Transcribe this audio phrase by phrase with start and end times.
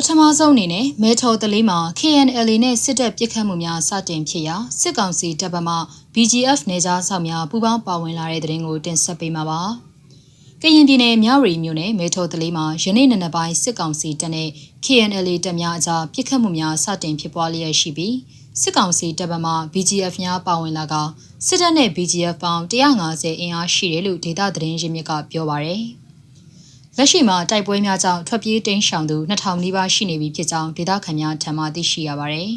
[0.00, 5.78] ပထမဆုံးအနေနဲ့မဲထော်တလေးမှာ KNL နဲ့စစ်တပ်ပစ်ခတ်မှုများစတင်ဖြစ်ရာစစ်ကောင်စီတပ်ဗမာ
[6.14, 9.60] BGF နေကြားဆောင်များပူးပေါင်းပါဝင်လာတဲ့တဲ့ရင်ကိုတင်ဆက်ပေးမှာပါ။
[10.62, 14.48] ကရင်ပြည်နယ်မြဝတီမြို့နယ်မဲထော်တလေးမှာယနေ့နံနက်ပိုင်းစစ်ကောင်စီတပ်နဲ့
[14.84, 18.16] KNL တပ်များအကြားပစ်ခတ်မှုများစတင်ဖြစ်ပွားလျက်ရှိပြီး
[18.60, 20.94] စစ်ကောင်စီတပ်ဗမာ BGF များပါဝင်လာက
[21.46, 25.84] စစ်တပ်နဲ့ BGF ပေါင်း150အင်အားရှိတယ်လို့ဒေသသတင်းရင်းမြစ်ကပြောပါရယ်။
[27.00, 32.50] လက်ရှိမှာတိုက်ပွဲများကြောင့်ထွက်ပြေးတိမ်းရှောင်သူ2000နီးပါးရှိနေပြီဖြစ်ကြောင်းဒေသခံများထံမှသိရှိရပါတယ်။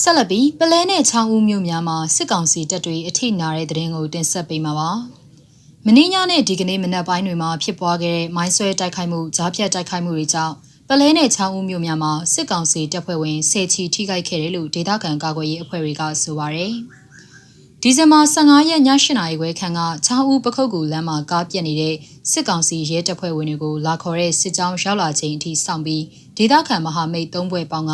[0.00, 4.90] ဆက်လက်ပြီးပလဲနဲ့ချောင်းဦးမြို့များမှာစစ်ကောင်စီတပ်တွေအထိနာတဲ့တဲ့ရင်ကိုတင်ဆက်ပေးမှာပါ။
[5.84, 10.54] မင်းညနဲ့ဒီကနေ့မနက်ပိုင်းတွေမှာဖြစ်ပွားခဲ့တဲ့မိုင်းဆွဲတိုက်ခိုက်မှုကြားဖြတ်တိုက်ခိုက်မှုတွေကြောင့်
[10.88, 16.74] ပလဲနဲ့ချောင်းဦးမြို့များမှာစစ်ကောင်စီတပ်ဖွဲ့ဝင်၁၀ချီထိခိုက်ခဲ့တယ်လို့ဒေသခံကာကွယ်ရေးအဖွဲ့တွေကဆိုပါရယ်။
[17.82, 21.94] ဒီဇင်ဘာ15ရက်ည8နာရီခွဲခန့်ကချောင်းဦးပခုတ်ကူလမ်းမှာကားပြက်နေတဲ့
[22.30, 26.04] စစ်ကောင်စီရဲတပ်ဖွဲ့ဝင်တွေကိုလာခေါ်တဲ့စစ်ကြောင်းရောက်လာချိန်အထိစောင့်ပြီး
[26.36, 27.92] ဒေသခံမဟာမိတ်၃ဘွဲ့ပေါင်းက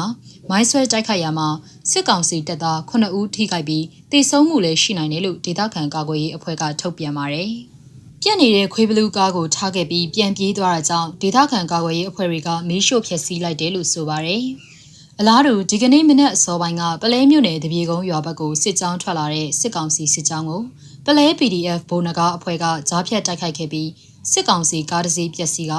[0.50, 1.48] မိုင်းဆွဲတိုက်ခိုက်ရမှာ
[1.90, 7.50] စစ်ကောင်စီတပ်သား9ဦးထိခိုက်ပြီးတေဆုံးမှုလည်းရှိနိုင်တယ်လို့ဒေသခံကာကွယ်ရေးအဖွဲ့ကထုတ်ပြန်ပါတယ်။
[8.22, 14.44] ပြက်နေတဲ့ခွေးဘလူးကားကိုထားခဲ့ပြီးပြန်ပြေးသွားတာကြောင့်ဒေသခံကာကွယ်ရေးအဖွဲ့တွေကမီးရှို့ဖျက်ဆီးလိုက်တယ်လို့ဆိုပါတယ်။
[15.20, 20.62] အလားတူဒီကနေ့မနက်အစောပိုင်းကပလဲမြို့နယ်တပြေကုန်းရွာဘက်ကိုစစ်ကြောင်းထွက်လာတဲ့စစ်ကောင်စီစစ်ကြောင်းကို
[21.06, 23.88] ပလဲ PDF ဗိုလ်နဂါအဖွဲ့ကကြားဖြတ်တိုက်ခိုက်ခဲ့ပြီး
[24.32, 25.72] စစ်ကောင်စီကားတစ်စီးပျက်စီးက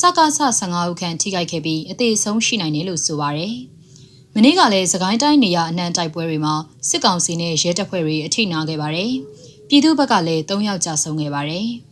[0.00, 3.54] စကားဆ15ဦးခန့်ထိခိုက်ခဲ့ပြီးအသေးဆုံးရှိနိုင်တယ်လို့ဆိုပါရယ်။
[4.34, 6.54] မနေ့ကလည်းစကိုင်းတိုင်းနေရအနှံတိုက်ပွဲတွေမှာ
[6.88, 9.12] စစ်ကောင်စီနဲ့ရဲတပ်ဖွဲ့တွေအထိနာခဲ့ပါတယ်။
[9.68, 11.66] ပြည်သူဘက်ကလည်း၃ယောက်ကြာဆုံးခဲ့ပါတယ်။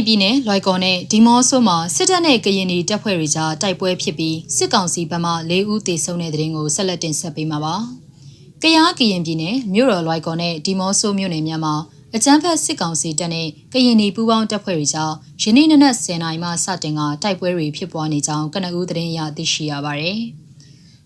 [0.00, 7.74] ကရင်ပြည်နယ်လွိုက်ကော်နဲ့ဒီမော့ဆိုမှာစစ်တပ်နဲ့ကရင်ပြည်တပ်ဖွဲ့တွေကြားတိုက်ပွဲဖြစ်ပြီးစစ်ကောင်စီဘက်မှ၄ဦးသေဆုံးတဲ့တဲ့ရင်ကိုဆက်လက်တင်ဆက်ပေးမှာပါ။
[8.62, 11.74] ကယားကရင်ပြည်နယ်မြို့တော်လွိုက်ကော်နဲ့ဒီမော့ဆိုမြို့နယ်များမှာ
[12.14, 15.12] အကြမ်းဖက်စစ်ကောင်စီတပ်နဲ့ကရင်ပြည်ပူးပေါင်းတပ်ဖွဲ့တွေကြား
[15.42, 20.20] ယနေ့နနက်10:00နာရီမှစတင်ကတိုက်ပွဲတွေဖြစ်ပွားနေကြောင်းကနဦးသတင်းရသိရှိရပါတယ်။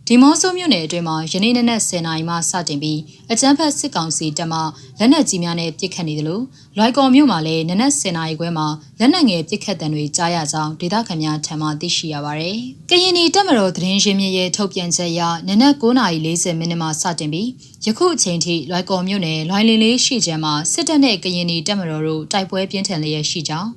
[0.08, 3.00] ဒီမော့ဆိုမြို့နယ်အတွင်းမှာယနေ့နေ့နဲ့10နာရီမှစတင်ပြီး
[3.32, 4.60] အကြမ်းဖက်စစ်ကောင်စီတပ်မှ
[4.98, 6.44] လက်နက်ကြီးများနဲ့ပစ်ခတ်နေတယ်လို့
[6.76, 8.66] လွိုက်ကော်မြို့မှာလည်းနနက်10နာရီခွဲမှာ
[9.00, 12.56] လက်နက်ငယ်ပစ်ခတ်တံတွေကြားရကြောင်းဒေသခံများထံမှသိရှိရပါတယ်။
[12.90, 17.48] ကရင်နီတပ်မတော်သတင်းရင်းမြစ်ရဲ့ထုတ်ပြန်ချက်အရနနက်9:40မိနစ်မှစတင်ပြီး
[17.86, 23.70] ယခုအချိန်ထိလွိုက်ကော်မြို့နယ်လွိုင်လင်းလေးရှိချမ်းမှာစစ်တပ်နဲ့ကရင်နီတပ်မတော်တို့တိုက်ပွဲပြင်းထန်လျက်ရှိကြောင်း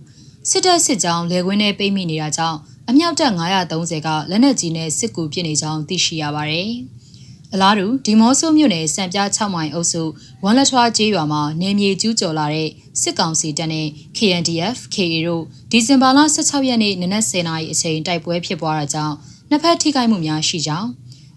[0.49, 2.59] စစ်တပ်စစ်ကြောင်းလေကွင်းနဲ့ပိတ်မိနေတာကြောင့်
[2.89, 6.69] အမြောက်တပ်930ကလက်နက်ကြီးနဲ့စစ်ကူပစ်နေကြောင်းသိရှိရပါတယ်။
[7.53, 10.03] အလားတူဒီမော့ဆိုမြို့နယ်စံပြ6မိုင်အုပ်စု
[10.43, 12.69] ဝမ်လက်ထွားကျေးရွာမှာနေမြေကျူးကျော်လာတဲ့
[13.01, 13.87] စစ်ကောင်စီတပ်နဲ့
[14.17, 19.15] KNDF, KA တို့ဒီဇင်ဘာလ16ရက်နေ့နနက်10:00နာရီအချိန်တိုက်ပွဲဖြစ်ပွားတာကြောင့်
[19.49, 20.89] နှစ်ဖက်ထိခိုက်မှုများရှိကြောင်း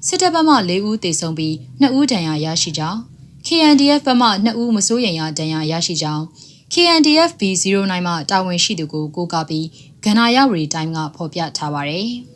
[0.07, 2.99] စစ်တပ်ဘက်မှ4ဦးသေဆုံးပြီး2ဦးဒဏ်ရာရရှိကြောင်း
[3.47, 6.25] KNDF ဘက်မှ2ဦးမစိုးရိမ်ရဒဏ်ရာရရှိကြောင်း
[6.75, 9.67] KNDF B09 မှတာဝန်ရှိသူကိုကိုးကားပြီး
[10.05, 12.09] ကဏ္ဍရဝရီတိုင်းကဖော်ပြထားပါတယ်။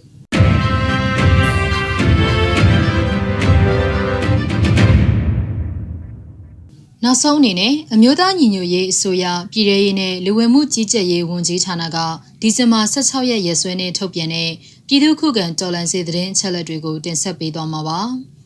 [7.04, 11.98] နောက်ဆုံးအနေနဲ့အမျိုးသားညီညွတ်ရေးအစိုးရပြည်ထရေးနဲ့လူဝင်မှုကြီးကြပ်ရေးဝန်ကြီးဌာနက
[12.40, 14.50] ဒီဇင်ဘာ16ရက်ရက်စွဲနဲ့ထုတ်ပြန်တဲ့
[14.88, 18.00] ပြည်သူ့ခုခံတော်လှန်ရေးသတင်းအချက်အလက်တွေကိုတင်ဆက်ပေးသွားမှာပါ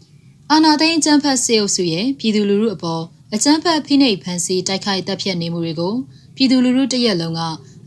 [0.50, 3.02] ။အာနာသိန်းအကြမ်းဖက်စေအုပ်စုရဲ့ပြည်သူလူထုအပေါ်
[3.34, 5.94] အကြမ်းဖက်ဖိနှိပ်ဖန်ဆီးတိုက်ခိုက်တပ်ဖြတ်နေမှုတွေကို
[6.36, 7.40] ပြည်သူလူထုတရက်လုံးက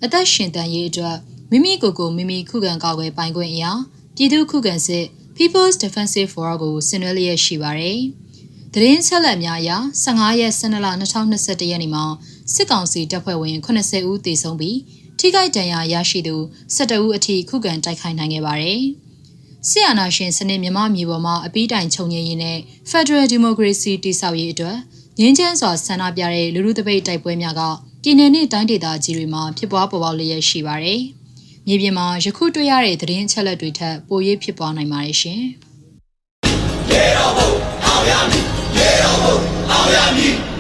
[0.04, 1.18] အသက်ရှင်တန်ရေးအတွက်
[1.52, 3.72] မိမိကိုယ်ကိုမိမိခုခံကာကွယ်ပိုင်ခွင့်အရာ
[4.16, 5.06] ပြည်သူခုခံစစ်
[5.38, 8.00] People's Defensive Forum ကိုဆင်နွှဲလျက်ရှိပါတယ်။
[8.74, 9.72] သတင်းဆက်လက်များအရ
[10.04, 12.06] 15ရက်12လ2021ရက်နေ့မှာ
[12.54, 14.78] စစ်ကောင်စီတပ်ဖွဲ့ဝင်80ဦးသေဆုံးပြီး
[15.20, 16.36] ထိခိုက်ဒဏ်ရာရရှိသူ
[16.76, 18.82] 12ဦးအထိခုခံတိုက်ခိုက်နိုင်ခဲ့ပါတယ်။
[19.70, 22.60] ဆီယနာရှင်စနစ်မြမမြေပေါ်မှာအပီးတိုင်ခြုံငင်းရင်းနဲ့
[22.92, 24.78] Federal Democracy တည်ဆောက်ရေးအတွက်
[25.22, 27.62] ငင်းချမ်းစွာဆန္ဒပြတဲ့လူလူတပိတ်တိုက်ပွဲများက
[28.04, 31.02] ပြည်내နဲ့တိုင်းဒေသကြီးတွေမှာဖြစ်ပွားပေါ်ပေါက်လျက်ရှိပါတယ်။
[31.68, 35.42] မြေပြင်မှာယခုတွေ့ရတဲ့သတင်းအချက်အလက်တွေထက်ပို၍ဖြစ်ပွားနိုင်ပါတယ်ရှင်။
[36.92, 37.50] ရေတော်ဘုံ
[37.86, 38.46] အောင်ရမည်
[38.78, 39.36] ရေတော်ဘုံ
[39.72, 40.51] အောင်ရမည်